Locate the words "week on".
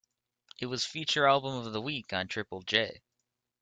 1.79-2.27